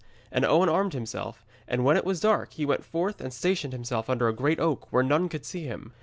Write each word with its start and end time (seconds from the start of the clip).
And 0.31 0.43
Owen 0.43 0.67
armed 0.67 0.93
himself, 0.93 1.45
and 1.67 1.85
when 1.85 1.95
it 1.95 2.05
was 2.05 2.19
dark 2.21 2.53
he 2.53 2.65
went 2.65 2.83
forth 2.83 3.21
and 3.21 3.31
stationed 3.31 3.71
himself 3.71 4.09
under 4.09 4.27
a 4.27 4.33
great 4.33 4.59
oak, 4.59 4.91
where 4.91 5.03
none 5.03 5.29
could 5.29 5.45
see 5.45 5.65
him. 5.67 5.93